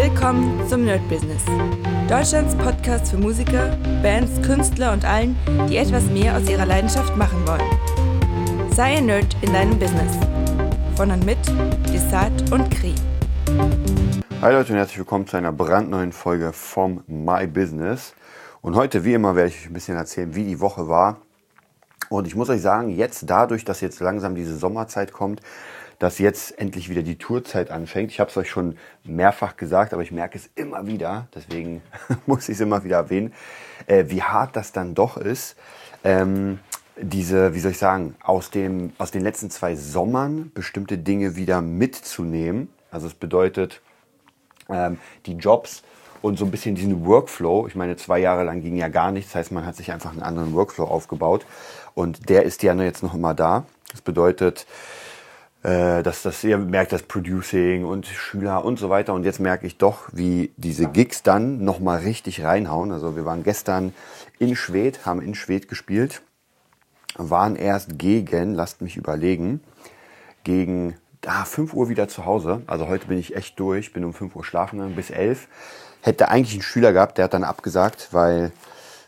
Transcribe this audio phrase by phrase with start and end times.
[0.00, 1.42] Willkommen zum Nerd Business.
[2.08, 5.36] Deutschlands Podcast für Musiker, Bands, Künstler und allen,
[5.68, 8.70] die etwas mehr aus ihrer Leidenschaft machen wollen.
[8.70, 10.16] Sei ein Nerd in deinem Business.
[10.94, 11.38] Von und mit
[11.92, 12.94] Desart und Kri.
[14.40, 18.14] Hi Leute und herzlich willkommen zu einer brandneuen Folge vom My Business.
[18.62, 21.16] Und heute, wie immer, werde ich euch ein bisschen erzählen, wie die Woche war.
[22.08, 25.40] Und ich muss euch sagen, jetzt dadurch, dass jetzt langsam diese Sommerzeit kommt,
[25.98, 28.10] dass jetzt endlich wieder die Tourzeit anfängt.
[28.10, 31.82] Ich habe es euch schon mehrfach gesagt, aber ich merke es immer wieder, deswegen
[32.26, 33.32] muss ich es immer wieder erwähnen,
[33.86, 35.56] äh, wie hart das dann doch ist.
[36.04, 36.60] Ähm,
[37.00, 41.60] diese, wie soll ich sagen, aus, dem, aus den letzten zwei Sommern bestimmte Dinge wieder
[41.60, 42.68] mitzunehmen.
[42.90, 43.80] Also es bedeutet,
[44.68, 45.82] ähm, die Jobs
[46.22, 47.66] und so ein bisschen diesen Workflow.
[47.68, 49.32] Ich meine, zwei Jahre lang ging ja gar nichts.
[49.32, 51.46] Das heißt, man hat sich einfach einen anderen Workflow aufgebaut.
[51.94, 53.64] Und der ist ja jetzt noch immer da.
[53.92, 54.66] Das bedeutet,
[55.62, 59.14] äh, dass das ihr merkt das Producing und Schüler und so weiter.
[59.14, 62.92] Und jetzt merke ich doch, wie diese Gigs dann nochmal richtig reinhauen.
[62.92, 63.92] Also wir waren gestern
[64.38, 66.22] in Schwedt, haben in Schwedt gespielt,
[67.16, 69.60] waren erst gegen, lasst mich überlegen,
[70.44, 72.62] gegen ah, 5 Uhr wieder zu Hause.
[72.66, 75.48] Also heute bin ich echt durch, bin um 5 Uhr schlafen gegangen bis 11.
[76.02, 78.52] Hätte eigentlich einen Schüler gehabt, der hat dann abgesagt, weil,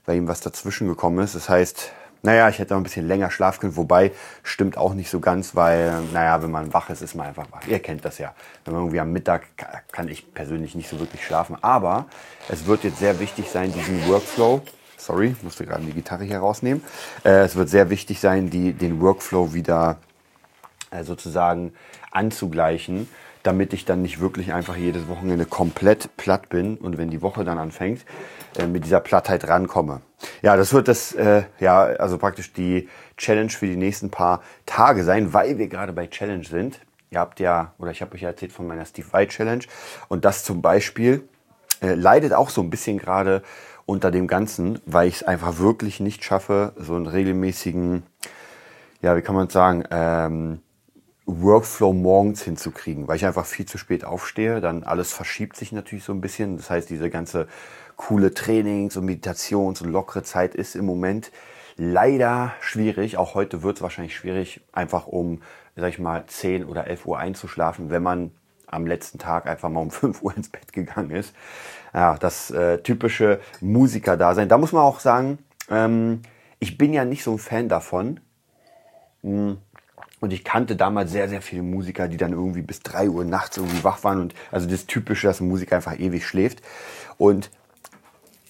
[0.04, 1.36] weil ihm was dazwischen gekommen ist.
[1.36, 5.10] Das heißt, naja, ich hätte noch ein bisschen länger schlafen können, wobei stimmt auch nicht
[5.10, 7.66] so ganz, weil, naja, wenn man wach ist, ist man einfach wach.
[7.66, 8.34] Ihr kennt das ja.
[8.64, 9.46] Wenn man irgendwie am Mittag
[9.90, 11.56] kann ich persönlich nicht so wirklich schlafen.
[11.62, 12.06] Aber
[12.48, 14.62] es wird jetzt sehr wichtig sein, diesen Workflow,
[14.98, 16.82] sorry, musste gerade die Gitarre hier rausnehmen.
[17.24, 19.96] Äh, es wird sehr wichtig sein, die, den Workflow wieder
[20.90, 21.72] äh, sozusagen
[22.10, 23.08] anzugleichen
[23.42, 27.44] damit ich dann nicht wirklich einfach jedes Wochenende komplett platt bin und wenn die Woche
[27.44, 28.04] dann anfängt,
[28.58, 30.02] äh, mit dieser Plattheit rankomme.
[30.42, 35.04] Ja, das wird das, äh, ja, also praktisch die Challenge für die nächsten paar Tage
[35.04, 36.80] sein, weil wir gerade bei Challenge sind.
[37.10, 39.64] Ihr habt ja, oder ich habe euch ja erzählt von meiner Steve White Challenge
[40.08, 41.28] und das zum Beispiel
[41.80, 43.42] äh, leidet auch so ein bisschen gerade
[43.86, 48.04] unter dem Ganzen, weil ich es einfach wirklich nicht schaffe, so einen regelmäßigen,
[49.02, 50.60] ja, wie kann man sagen, ähm,
[51.38, 54.60] Workflow morgens hinzukriegen, weil ich einfach viel zu spät aufstehe.
[54.60, 56.56] Dann alles verschiebt sich natürlich so ein bisschen.
[56.56, 57.46] Das heißt, diese ganze
[57.96, 61.30] coole Trainings- und Meditations- und lockere Zeit ist im Moment
[61.76, 63.16] leider schwierig.
[63.16, 65.42] Auch heute wird es wahrscheinlich schwierig, einfach um,
[65.76, 68.30] sag ich mal, 10 oder 11 Uhr einzuschlafen, wenn man
[68.66, 71.34] am letzten Tag einfach mal um 5 Uhr ins Bett gegangen ist.
[71.92, 74.48] Ja, das äh, typische Musiker-Dasein.
[74.48, 76.22] Da muss man auch sagen, ähm,
[76.58, 78.20] ich bin ja nicht so ein Fan davon.
[79.22, 79.58] Hm
[80.20, 83.56] und ich kannte damals sehr, sehr viele Musiker, die dann irgendwie bis drei Uhr nachts
[83.56, 84.20] irgendwie wach waren.
[84.20, 86.60] Und also das Typische, dass ein Musiker einfach ewig schläft.
[87.16, 87.50] Und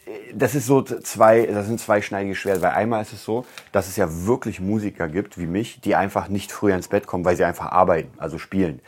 [0.07, 3.47] äh, das ist so zwei, das sind zwei schneidige Schwert, weil einmal ist es so,
[3.71, 7.25] dass es ja wirklich Musiker gibt, wie mich, die einfach nicht früher ins Bett kommen,
[7.25, 8.81] weil sie einfach arbeiten, also spielen.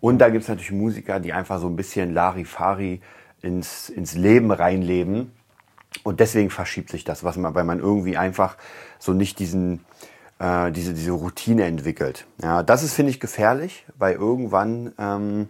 [0.00, 3.02] Und da gibt es natürlich Musiker, die einfach so ein bisschen Larifari
[3.42, 5.32] ins, ins Leben reinleben.
[6.04, 8.56] Und deswegen verschiebt sich das, was man, weil man irgendwie einfach
[8.98, 9.84] so nicht diesen,
[10.40, 12.26] äh, diese, diese Routine entwickelt.
[12.42, 15.48] Ja, das ist, finde ich, gefährlich, weil irgendwann, ähm,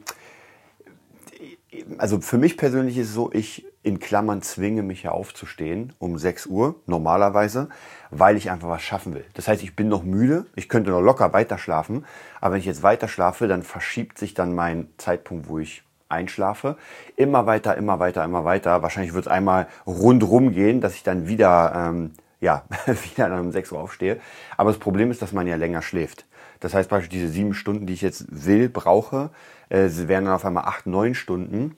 [1.96, 6.18] also für mich persönlich ist es so, ich in Klammern zwinge mich ja aufzustehen um
[6.18, 7.70] 6 Uhr normalerweise,
[8.10, 9.24] weil ich einfach was schaffen will.
[9.34, 12.04] Das heißt, ich bin noch müde, ich könnte noch locker weiter schlafen,
[12.40, 16.76] aber wenn ich jetzt weiter schlafe, dann verschiebt sich dann mein Zeitpunkt, wo ich einschlafe,
[17.16, 18.82] immer weiter, immer weiter, immer weiter.
[18.82, 23.52] Wahrscheinlich wird es einmal rundrum gehen, dass ich dann wieder ähm, ja, wieder dann um
[23.52, 24.20] 6 Uhr aufstehe.
[24.56, 26.26] Aber das Problem ist, dass man ja länger schläft.
[26.60, 29.30] Das heißt praktisch diese sieben Stunden, die ich jetzt will, brauche,
[29.68, 31.76] äh, sie werden dann auf einmal acht, neun Stunden.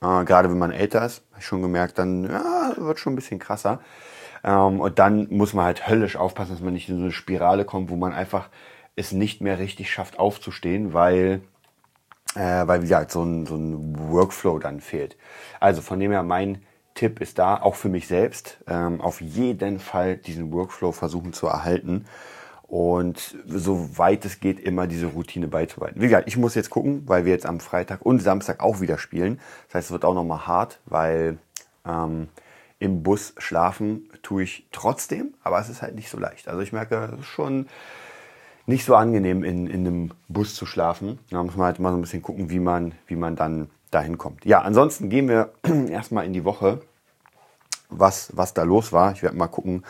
[0.00, 3.16] Äh, gerade wenn man älter ist, habe ich schon gemerkt, dann ja, wird schon ein
[3.16, 3.80] bisschen krasser.
[4.44, 7.64] Ähm, und dann muss man halt höllisch aufpassen, dass man nicht in so eine Spirale
[7.64, 8.48] kommt, wo man einfach
[8.96, 11.42] es nicht mehr richtig schafft aufzustehen, weil
[12.34, 15.16] äh, weil wie gesagt so ein, so ein Workflow dann fehlt.
[15.58, 16.62] Also von dem her mein
[17.00, 21.46] Tipp ist da, auch für mich selbst, ähm, auf jeden Fall diesen Workflow versuchen zu
[21.46, 22.04] erhalten
[22.64, 26.02] und soweit es geht, immer diese Routine beizubehalten.
[26.02, 28.98] Wie gesagt, ich muss jetzt gucken, weil wir jetzt am Freitag und Samstag auch wieder
[28.98, 29.40] spielen.
[29.68, 31.38] Das heißt, es wird auch nochmal hart, weil
[31.86, 32.28] ähm,
[32.78, 36.48] im Bus schlafen tue ich trotzdem, aber es ist halt nicht so leicht.
[36.48, 37.66] Also ich merke, schon
[38.66, 41.18] nicht so angenehm, in, in einem Bus zu schlafen.
[41.30, 44.18] Da muss man halt mal so ein bisschen gucken, wie man, wie man dann dahin
[44.18, 44.44] kommt.
[44.44, 45.54] Ja, ansonsten gehen wir
[45.88, 46.82] erstmal in die Woche,
[47.90, 49.12] was, was da los war.
[49.12, 49.84] Ich werde mal gucken,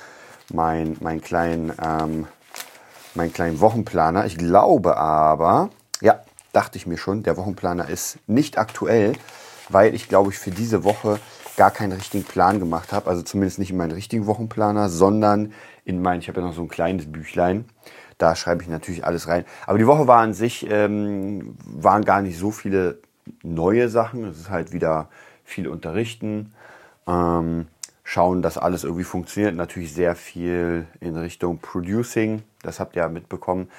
[0.52, 2.26] mein, mein kleinen, ähm,
[3.14, 4.26] meinen kleinen Wochenplaner.
[4.26, 5.70] Ich glaube aber,
[6.00, 6.20] ja,
[6.52, 9.12] dachte ich mir schon, der Wochenplaner ist nicht aktuell,
[9.68, 11.20] weil ich glaube ich für diese Woche
[11.56, 13.08] gar keinen richtigen Plan gemacht habe.
[13.08, 15.52] Also zumindest nicht in meinen richtigen Wochenplaner, sondern
[15.84, 17.66] in meinen, ich habe ja noch so ein kleines Büchlein.
[18.18, 19.44] Da schreibe ich natürlich alles rein.
[19.66, 22.98] Aber die Woche war an sich, ähm, waren gar nicht so viele
[23.42, 24.24] neue Sachen.
[24.24, 25.08] Es ist halt wieder
[25.44, 26.52] viel unterrichten,
[27.06, 27.66] ähm,
[28.10, 29.54] schauen, dass alles irgendwie funktioniert.
[29.54, 33.70] Natürlich sehr viel in Richtung Producing, das habt ihr ja mitbekommen.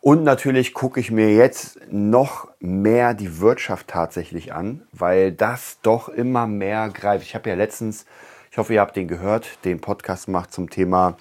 [0.00, 6.08] Und natürlich gucke ich mir jetzt noch mehr die Wirtschaft tatsächlich an, weil das doch
[6.08, 7.26] immer mehr greift.
[7.26, 8.06] Ich habe ja letztens,
[8.50, 11.18] ich hoffe, ihr habt den gehört, den Podcast gemacht zum Thema,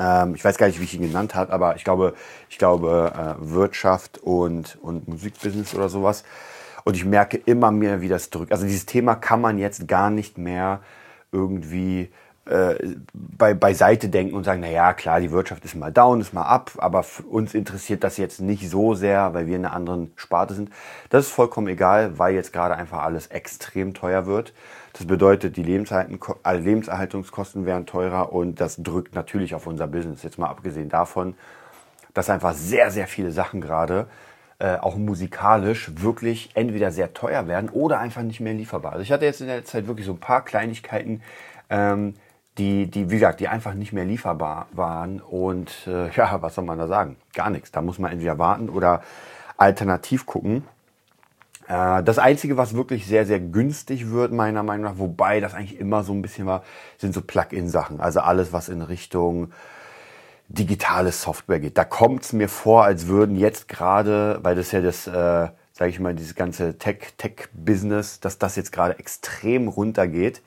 [0.00, 2.14] ähm, ich weiß gar nicht, wie ich ihn genannt habe, aber ich glaube,
[2.48, 6.24] ich glaube äh, Wirtschaft und, und Musikbusiness oder sowas.
[6.84, 8.52] Und ich merke immer mehr, wie das drückt.
[8.52, 10.80] Also dieses Thema kann man jetzt gar nicht mehr
[11.32, 12.10] irgendwie
[12.44, 12.74] äh,
[13.14, 16.42] bei, beiseite denken und sagen, na ja, klar, die Wirtschaft ist mal down, ist mal
[16.42, 20.54] ab, aber uns interessiert das jetzt nicht so sehr, weil wir in einer anderen Sparte
[20.54, 20.70] sind.
[21.08, 24.52] Das ist vollkommen egal, weil jetzt gerade einfach alles extrem teuer wird.
[24.92, 30.24] Das bedeutet, die äh, Lebenserhaltungskosten werden teurer und das drückt natürlich auf unser Business.
[30.24, 31.34] Jetzt mal abgesehen davon,
[32.12, 34.08] dass einfach sehr, sehr viele Sachen gerade
[34.62, 38.92] äh, auch musikalisch wirklich entweder sehr teuer werden oder einfach nicht mehr lieferbar.
[38.92, 41.20] Also ich hatte jetzt in der Zeit wirklich so ein paar Kleinigkeiten,
[41.68, 42.14] ähm,
[42.58, 45.20] die, die, wie gesagt, die einfach nicht mehr lieferbar waren.
[45.20, 47.16] Und äh, ja, was soll man da sagen?
[47.34, 47.72] Gar nichts.
[47.72, 49.02] Da muss man entweder warten oder
[49.56, 50.62] alternativ gucken.
[51.66, 55.80] Äh, das Einzige, was wirklich sehr, sehr günstig wird, meiner Meinung nach, wobei das eigentlich
[55.80, 56.62] immer so ein bisschen war,
[56.98, 58.00] sind so Plug-in-Sachen.
[58.00, 59.50] Also alles, was in Richtung
[60.52, 61.78] digitale Software geht.
[61.78, 65.10] Da kommt es mir vor, als würden jetzt gerade, weil das ja das, äh,
[65.72, 70.42] sage ich mal, dieses ganze Tech-Tech-Business, dass das jetzt gerade extrem runtergeht.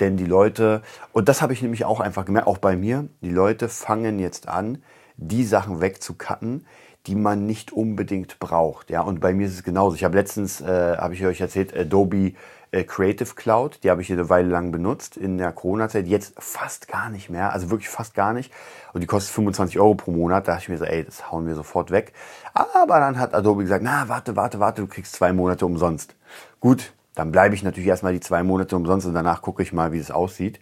[0.00, 3.30] Denn die Leute, und das habe ich nämlich auch einfach gemerkt, auch bei mir, die
[3.30, 4.82] Leute fangen jetzt an,
[5.16, 6.66] die Sachen wegzukatten,
[7.06, 8.90] die man nicht unbedingt braucht.
[8.90, 9.96] Ja, und bei mir ist es genauso.
[9.96, 12.34] Ich habe letztens, äh, habe ich euch erzählt, Adobe
[12.70, 16.88] äh, Creative Cloud, die habe ich eine Weile lang benutzt in der Corona-Zeit, jetzt fast
[16.88, 18.52] gar nicht mehr, also wirklich fast gar nicht.
[18.92, 20.48] Und die kostet 25 Euro pro Monat.
[20.48, 22.12] Da dachte ich mir so, ey, das hauen wir sofort weg.
[22.54, 26.14] Aber dann hat Adobe gesagt, na, warte, warte, warte, du kriegst zwei Monate umsonst.
[26.60, 29.92] Gut, dann bleibe ich natürlich erstmal die zwei Monate umsonst und danach gucke ich mal,
[29.92, 30.60] wie es aussieht.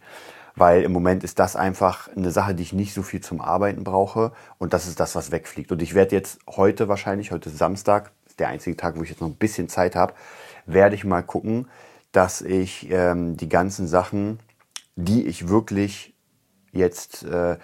[0.54, 3.84] Weil im Moment ist das einfach eine Sache, die ich nicht so viel zum Arbeiten
[3.84, 4.32] brauche.
[4.58, 5.70] Und das ist das, was wegfliegt.
[5.70, 9.20] Und ich werde jetzt heute wahrscheinlich, heute ist Samstag, der einzige Tag, wo ich jetzt
[9.20, 10.14] noch ein bisschen Zeit habe,
[10.64, 11.68] werde ich mal gucken,
[12.16, 14.40] dass ich ähm, die ganzen Sachen,
[14.96, 16.14] die ich wirklich
[16.72, 17.58] jetzt, äh,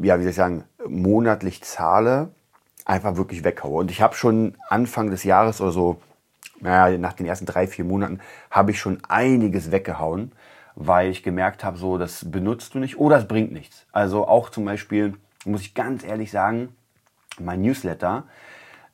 [0.00, 2.30] ja, wie soll ich sagen, monatlich zahle,
[2.86, 3.80] einfach wirklich weghaue.
[3.80, 6.00] Und ich habe schon Anfang des Jahres oder so,
[6.60, 8.20] naja, nach den ersten drei, vier Monaten,
[8.50, 10.32] habe ich schon einiges weggehauen,
[10.74, 13.84] weil ich gemerkt habe, so, das benutzt du nicht oder es bringt nichts.
[13.92, 16.74] Also auch zum Beispiel, muss ich ganz ehrlich sagen,
[17.38, 18.24] mein Newsletter,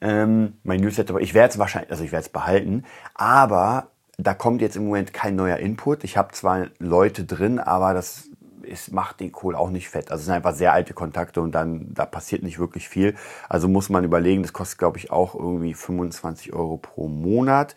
[0.00, 2.84] ähm, mein Newsletter, ich werde es wahrscheinlich, also ich werde es behalten,
[3.14, 3.88] aber
[4.18, 6.04] da kommt jetzt im Moment kein neuer Input.
[6.04, 8.28] Ich habe zwar Leute drin, aber das
[8.62, 10.10] ist, macht den Kohl auch nicht fett.
[10.10, 13.14] Also es sind einfach sehr alte Kontakte und dann da passiert nicht wirklich viel.
[13.48, 17.74] Also muss man überlegen, das kostet glaube ich auch irgendwie 25 Euro pro Monat.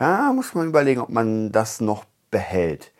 [0.00, 2.92] Ja, muss man überlegen, ob man das noch behält.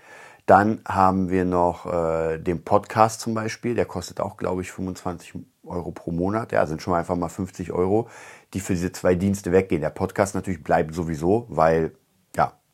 [0.46, 5.34] Dann haben wir noch äh, den Podcast zum Beispiel, der kostet auch glaube ich 25
[5.64, 6.52] Euro pro Monat.
[6.52, 8.08] Ja, sind schon mal einfach mal 50 Euro,
[8.52, 9.80] die für diese zwei Dienste weggehen.
[9.80, 11.92] Der Podcast natürlich bleibt sowieso, weil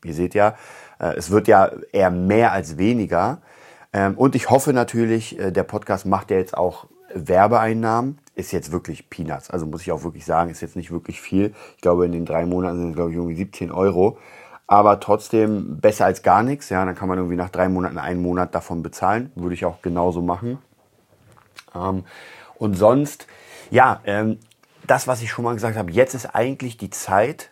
[0.04, 0.56] Ihr seht ja,
[0.98, 3.42] äh, es wird ja eher mehr als weniger.
[3.92, 8.18] Ähm, und ich hoffe natürlich, äh, der Podcast macht ja jetzt auch Werbeeinnahmen.
[8.34, 9.50] Ist jetzt wirklich Peanuts.
[9.50, 11.54] Also muss ich auch wirklich sagen, ist jetzt nicht wirklich viel.
[11.76, 14.18] Ich glaube, in den drei Monaten sind es, glaube ich, irgendwie 17 Euro.
[14.66, 16.68] Aber trotzdem besser als gar nichts.
[16.68, 19.32] Ja, dann kann man irgendwie nach drei Monaten einen Monat davon bezahlen.
[19.34, 20.58] Würde ich auch genauso machen.
[21.74, 22.04] Ähm,
[22.56, 23.26] und sonst,
[23.70, 24.38] ja, ähm,
[24.86, 27.50] das, was ich schon mal gesagt habe, jetzt ist eigentlich die Zeit,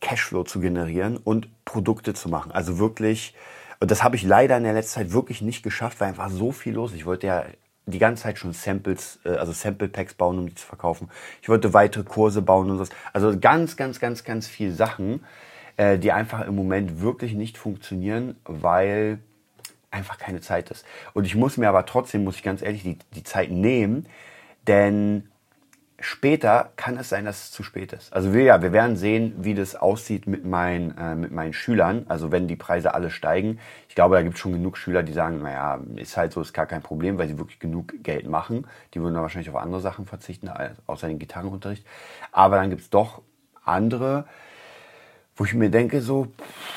[0.00, 2.52] Cashflow zu generieren und Produkte zu machen.
[2.52, 3.34] Also wirklich,
[3.80, 6.52] und das habe ich leider in der letzten Zeit wirklich nicht geschafft, weil einfach so
[6.52, 6.94] viel los.
[6.94, 7.44] Ich wollte ja
[7.84, 11.10] die ganze Zeit schon Samples, äh, also Sample Packs bauen, um die zu verkaufen.
[11.42, 12.92] Ich wollte weitere Kurse bauen und so.
[13.12, 15.24] Also ganz, ganz, ganz, ganz viele Sachen,
[15.76, 19.18] äh, die einfach im Moment wirklich nicht funktionieren, weil
[19.90, 20.84] einfach keine Zeit ist.
[21.14, 24.06] Und ich muss mir aber trotzdem, muss ich ganz ehrlich, die, die Zeit nehmen,
[24.66, 25.28] denn
[25.98, 28.12] Später kann es sein, dass es zu spät ist.
[28.12, 32.04] Also wir, ja, wir werden sehen, wie das aussieht mit meinen, äh, mit meinen Schülern.
[32.08, 33.58] Also wenn die Preise alle steigen.
[33.88, 36.52] Ich glaube, da gibt es schon genug Schüler, die sagen, naja, ist halt so, ist
[36.52, 38.66] gar kein Problem, weil sie wirklich genug Geld machen.
[38.92, 40.50] Die würden dann wahrscheinlich auf andere Sachen verzichten,
[40.86, 41.86] außer den Gitarrenunterricht.
[42.30, 43.22] Aber dann gibt es doch
[43.64, 44.26] andere,
[45.34, 46.28] wo ich mir denke, so,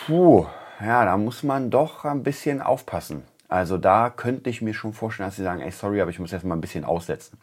[0.06, 0.46] puh,
[0.80, 3.24] ja, da muss man doch ein bisschen aufpassen.
[3.50, 6.32] Also da könnte ich mir schon vorstellen, dass sie sagen, ey, sorry, aber ich muss
[6.32, 7.38] jetzt mal ein bisschen aussetzen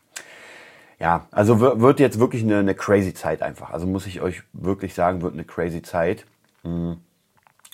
[0.99, 3.71] ja, also wird jetzt wirklich eine, eine crazy Zeit einfach.
[3.71, 6.25] Also muss ich euch wirklich sagen, wird eine crazy Zeit.
[6.63, 6.97] Hm.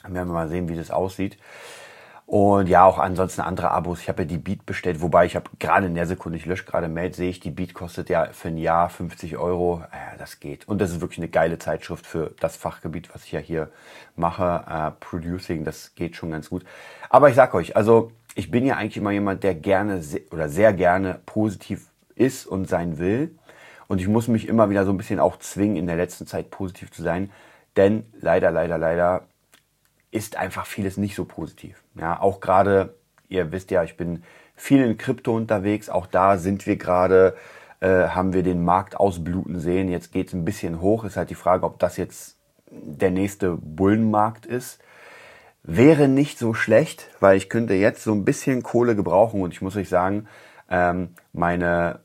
[0.02, 1.38] Werden wir mal sehen, wie das aussieht.
[2.26, 4.00] Und ja, auch ansonsten andere Abos.
[4.00, 6.64] Ich habe ja die Beat bestellt, wobei ich habe gerade in der Sekunde, ich lösche
[6.64, 9.82] gerade Mail, sehe ich, die Beat kostet ja für ein Jahr 50 Euro.
[9.92, 10.66] Ja, das geht.
[10.66, 13.70] Und das ist wirklich eine geile Zeitschrift für das Fachgebiet, was ich ja hier
[14.16, 14.64] mache.
[14.66, 16.64] Äh, Producing, das geht schon ganz gut.
[17.10, 20.72] Aber ich sag euch, also ich bin ja eigentlich immer jemand, der gerne oder sehr
[20.72, 21.91] gerne positiv
[22.22, 23.36] ist und sein will.
[23.88, 26.50] Und ich muss mich immer wieder so ein bisschen auch zwingen, in der letzten Zeit
[26.50, 27.30] positiv zu sein.
[27.76, 29.26] Denn leider, leider, leider
[30.10, 31.82] ist einfach vieles nicht so positiv.
[31.94, 32.94] Ja, auch gerade,
[33.28, 34.22] ihr wisst ja, ich bin
[34.54, 35.88] viel in Krypto unterwegs.
[35.88, 37.36] Auch da sind wir gerade,
[37.80, 39.88] äh, haben wir den Markt ausbluten sehen.
[39.88, 41.04] Jetzt geht es ein bisschen hoch.
[41.04, 42.36] Ist halt die Frage, ob das jetzt
[42.70, 44.80] der nächste Bullenmarkt ist.
[45.62, 49.62] Wäre nicht so schlecht, weil ich könnte jetzt so ein bisschen Kohle gebrauchen und ich
[49.62, 50.26] muss euch sagen,
[50.68, 52.00] ähm, meine,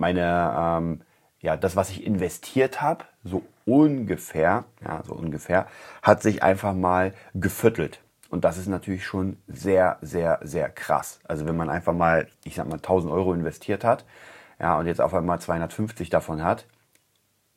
[0.00, 1.02] meine, ähm,
[1.40, 5.66] ja, das, was ich investiert habe, so ungefähr, ja, so ungefähr,
[6.02, 8.00] hat sich einfach mal geviertelt.
[8.30, 11.20] Und das ist natürlich schon sehr, sehr, sehr krass.
[11.24, 14.04] Also wenn man einfach mal, ich sag mal, 1000 Euro investiert hat,
[14.58, 16.66] ja, und jetzt auf einmal 250 davon hat,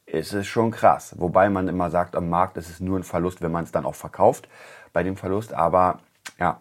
[0.05, 1.15] ist es schon krass.
[1.17, 3.85] Wobei man immer sagt, am Markt ist es nur ein Verlust, wenn man es dann
[3.85, 4.47] auch verkauft
[4.93, 5.53] bei dem Verlust.
[5.53, 5.99] Aber
[6.39, 6.59] ja,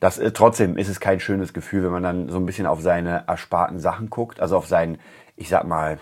[0.00, 2.80] das, äh, trotzdem ist es kein schönes Gefühl, wenn man dann so ein bisschen auf
[2.80, 4.98] seine ersparten Sachen guckt, also auf seinen,
[5.36, 5.98] ich sag mal,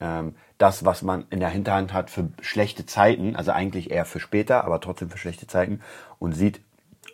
[0.00, 4.20] ähm, das, was man in der Hinterhand hat für schlechte Zeiten, also eigentlich eher für
[4.20, 5.80] später, aber trotzdem für schlechte Zeiten
[6.18, 6.60] und sieht,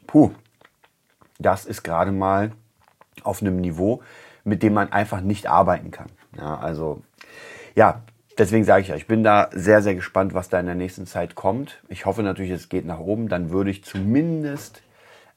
[0.07, 0.31] puh,
[1.39, 2.53] das ist gerade mal
[3.23, 4.03] auf einem Niveau,
[4.45, 6.09] mit dem man einfach nicht arbeiten kann.
[6.37, 7.03] Ja, also
[7.75, 8.03] ja,
[8.39, 11.07] deswegen sage ich ja, ich bin da sehr, sehr gespannt, was da in der nächsten
[11.07, 11.83] Zeit kommt.
[11.89, 13.29] Ich hoffe natürlich, es geht nach oben.
[13.29, 14.83] Dann würde ich zumindest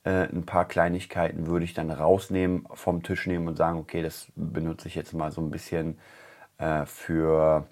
[0.03, 4.27] äh, ein paar Kleinigkeiten würde ich dann rausnehmen, vom Tisch nehmen und sagen, okay, das
[4.35, 5.97] benutze ich jetzt mal so ein bisschen
[6.57, 7.65] äh, für,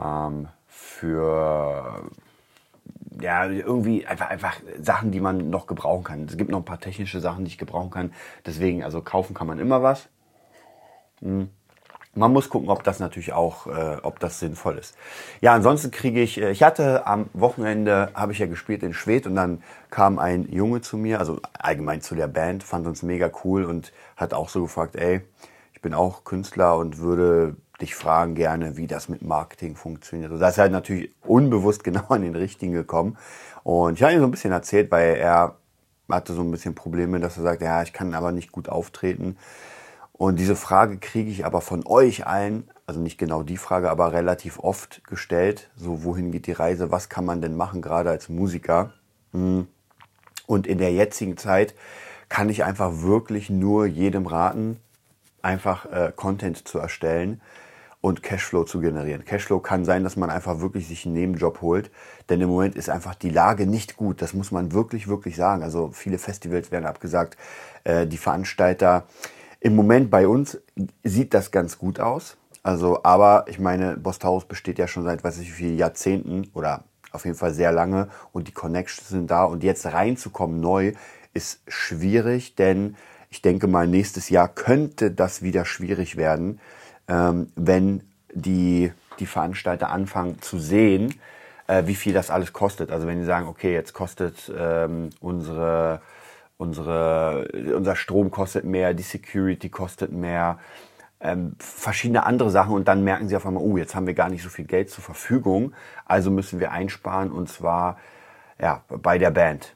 [0.00, 2.10] ähm, für
[3.20, 6.24] ja, irgendwie einfach, einfach Sachen, die man noch gebrauchen kann.
[6.24, 8.12] Es gibt noch ein paar technische Sachen, die ich gebrauchen kann.
[8.44, 10.08] Deswegen, also kaufen kann man immer was.
[11.20, 11.48] Hm.
[12.16, 14.94] Man muss gucken, ob das natürlich auch, äh, ob das sinnvoll ist.
[15.40, 19.26] Ja, ansonsten kriege ich, äh, ich hatte am Wochenende, habe ich ja gespielt in Schwedt
[19.26, 23.30] und dann kam ein Junge zu mir, also allgemein zu der Band, fand uns mega
[23.44, 25.22] cool und hat auch so gefragt, ey,
[25.72, 30.30] ich bin auch Künstler und würde dich fragen gerne, wie das mit Marketing funktioniert.
[30.30, 33.16] Und da ist halt natürlich unbewusst genau an den richtigen gekommen.
[33.62, 35.56] Und ich habe ihm so ein bisschen erzählt, weil er
[36.08, 39.36] hatte so ein bisschen Probleme, dass er sagt, ja, ich kann aber nicht gut auftreten.
[40.16, 44.12] Und diese Frage kriege ich aber von euch allen, also nicht genau die Frage, aber
[44.12, 45.70] relativ oft gestellt.
[45.76, 46.92] So, wohin geht die Reise?
[46.92, 48.92] Was kann man denn machen, gerade als Musiker?
[49.32, 49.66] Hm.
[50.46, 51.74] Und in der jetzigen Zeit
[52.28, 54.78] kann ich einfach wirklich nur jedem raten,
[55.42, 57.40] einfach äh, Content zu erstellen
[58.00, 59.24] und Cashflow zu generieren.
[59.24, 61.90] Cashflow kann sein, dass man einfach wirklich sich einen Nebenjob holt,
[62.28, 64.22] denn im Moment ist einfach die Lage nicht gut.
[64.22, 65.62] Das muss man wirklich, wirklich sagen.
[65.62, 67.36] Also viele Festivals werden abgesagt.
[67.82, 69.06] Äh, die Veranstalter
[69.64, 70.58] im Moment bei uns
[71.04, 72.36] sieht das ganz gut aus.
[72.62, 76.84] Also, aber ich meine, Bostaurus besteht ja schon seit weiß ich wie vielen Jahrzehnten oder
[77.12, 80.92] auf jeden Fall sehr lange und die Connections sind da und jetzt reinzukommen neu
[81.32, 82.96] ist schwierig, denn
[83.30, 86.60] ich denke mal, nächstes Jahr könnte das wieder schwierig werden,
[87.08, 88.02] ähm, wenn
[88.34, 91.14] die, die Veranstalter anfangen zu sehen,
[91.68, 92.90] äh, wie viel das alles kostet.
[92.90, 96.02] Also wenn die sagen, okay, jetzt kostet ähm, unsere
[96.64, 100.58] unsere, unser Strom kostet mehr, die Security kostet mehr,
[101.20, 104.28] ähm, verschiedene andere Sachen und dann merken sie auf einmal, oh, jetzt haben wir gar
[104.28, 105.72] nicht so viel Geld zur Verfügung,
[106.04, 107.98] also müssen wir einsparen und zwar
[108.60, 109.74] ja, bei der Band.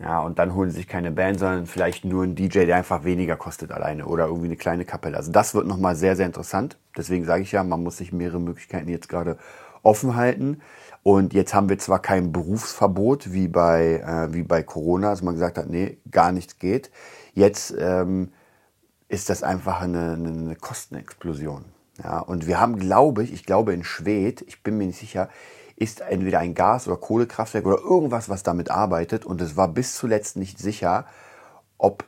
[0.00, 3.04] Ja, und dann holen sie sich keine Band, sondern vielleicht nur einen DJ, der einfach
[3.04, 5.16] weniger kostet alleine oder irgendwie eine kleine Kapelle.
[5.16, 6.76] Also das wird nochmal sehr, sehr interessant.
[6.96, 9.38] Deswegen sage ich ja, man muss sich mehrere Möglichkeiten jetzt gerade
[9.84, 10.60] offen halten.
[11.02, 15.34] Und jetzt haben wir zwar kein Berufsverbot wie bei, äh, wie bei Corona, dass man
[15.34, 16.90] gesagt hat, nee, gar nichts geht.
[17.34, 18.32] Jetzt ähm,
[19.08, 21.66] ist das einfach eine, eine Kostenexplosion.
[22.02, 25.28] Ja, und wir haben, glaube ich, ich glaube in Schwedt, ich bin mir nicht sicher,
[25.76, 29.24] ist entweder ein Gas- oder Kohlekraftwerk oder irgendwas, was damit arbeitet.
[29.24, 31.06] Und es war bis zuletzt nicht sicher,
[31.78, 32.04] ob,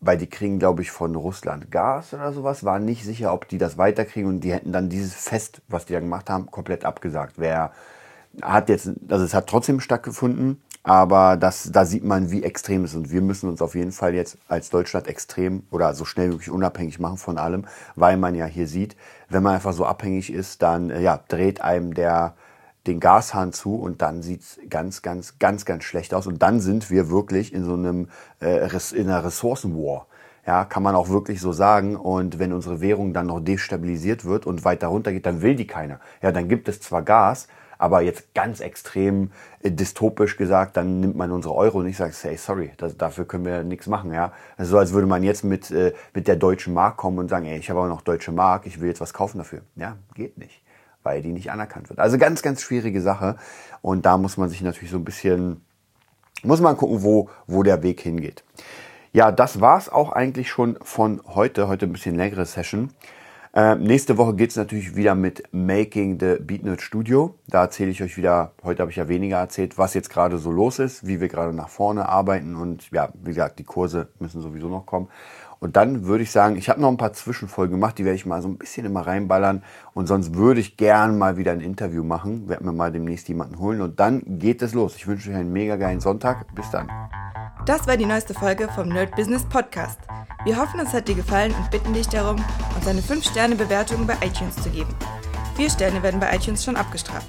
[0.00, 3.58] weil die kriegen, glaube ich, von Russland Gas oder sowas, war nicht sicher, ob die
[3.58, 7.34] das weiterkriegen und die hätten dann dieses Fest, was die da gemacht haben, komplett abgesagt.
[7.36, 7.72] Wer
[8.42, 12.92] hat jetzt, also es hat trotzdem stattgefunden, aber das, da sieht man, wie extrem es
[12.92, 12.96] ist.
[12.96, 16.32] Und wir müssen uns auf jeden Fall jetzt als Deutschland extrem oder so schnell wie
[16.32, 17.66] möglich unabhängig machen von allem,
[17.96, 18.96] weil man ja hier sieht,
[19.28, 22.34] wenn man einfach so abhängig ist, dann äh, ja, dreht einem der
[22.86, 26.26] den Gashahn zu und dann sieht's ganz, ganz, ganz, ganz schlecht aus.
[26.26, 28.08] Und dann sind wir wirklich in so einem
[28.40, 30.06] äh, in einer Ressourcenwar.
[30.46, 31.96] Ja, kann man auch wirklich so sagen.
[31.96, 36.00] Und wenn unsere Währung dann noch destabilisiert wird und weiter runtergeht, dann will die keiner.
[36.22, 37.46] Ja, dann gibt es zwar Gas,
[37.78, 39.30] Aber jetzt ganz extrem
[39.62, 43.24] äh, dystopisch gesagt, dann nimmt man unsere Euro und ich sage, hey, sorry, das, dafür
[43.24, 44.12] können wir nichts machen.
[44.12, 47.28] Ja, also so als würde man jetzt mit äh, mit der deutschen Mark kommen und
[47.30, 49.62] sagen, ey, ich habe aber noch deutsche Mark, ich will jetzt was kaufen dafür.
[49.76, 50.62] Ja, geht nicht,
[51.02, 51.98] weil die nicht anerkannt wird.
[51.98, 53.36] Also ganz ganz schwierige Sache
[53.82, 55.62] und da muss man sich natürlich so ein bisschen
[56.42, 58.44] muss man gucken, wo wo der Weg hingeht.
[59.12, 61.66] Ja, das war's auch eigentlich schon von heute.
[61.66, 62.90] Heute ein bisschen längere Session.
[63.52, 67.34] Äh, nächste Woche geht's natürlich wieder mit Making the BeatNerd Studio.
[67.48, 70.52] Da erzähle ich euch wieder, heute habe ich ja weniger erzählt, was jetzt gerade so
[70.52, 74.40] los ist, wie wir gerade nach vorne arbeiten und ja, wie gesagt, die Kurse müssen
[74.40, 75.08] sowieso noch kommen.
[75.60, 78.24] Und dann würde ich sagen, ich habe noch ein paar Zwischenfolgen gemacht, die werde ich
[78.24, 79.62] mal so ein bisschen immer reinballern.
[79.92, 82.48] Und sonst würde ich gern mal wieder ein Interview machen.
[82.48, 83.82] Werden wir mal demnächst jemanden holen.
[83.82, 84.96] Und dann geht es los.
[84.96, 86.46] Ich wünsche euch einen mega geilen Sonntag.
[86.54, 86.90] Bis dann.
[87.66, 90.00] Das war die neueste Folge vom Nerd Business Podcast.
[90.44, 92.42] Wir hoffen, es hat dir gefallen und bitten dich darum,
[92.74, 94.94] uns eine 5-Sterne-Bewertung bei iTunes zu geben.
[95.56, 97.28] Vier Sterne werden bei iTunes schon abgestraft.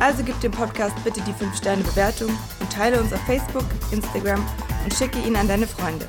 [0.00, 4.44] Also gib dem Podcast bitte die 5-Sterne-Bewertung und teile uns auf Facebook, Instagram
[4.82, 6.08] und schicke ihn an deine Freunde.